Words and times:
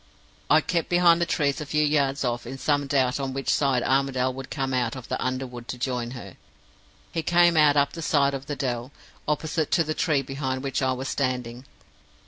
I 0.49 0.61
kept 0.61 0.89
behind 0.89 1.21
the 1.21 1.27
trees 1.27 1.61
a 1.61 1.65
few 1.67 1.83
yards 1.83 2.25
off, 2.25 2.47
in 2.47 2.57
some 2.57 2.87
doubt 2.87 3.19
on 3.19 3.33
which 3.33 3.51
side 3.51 3.83
Armadale 3.83 4.33
would 4.33 4.49
come 4.49 4.73
out 4.73 4.95
of 4.95 5.09
the 5.09 5.23
under 5.23 5.45
wood 5.45 5.67
to 5.67 5.77
join 5.77 6.09
her. 6.17 6.37
He 7.11 7.21
came 7.21 7.55
out 7.55 7.77
up 7.77 7.93
the 7.93 8.01
side 8.01 8.33
of 8.33 8.47
the 8.47 8.55
dell, 8.55 8.91
opposite 9.27 9.69
to 9.73 9.83
the 9.83 9.93
tree 9.93 10.23
behind 10.23 10.63
which 10.63 10.81
I 10.81 10.93
was 10.93 11.07
standing. 11.07 11.65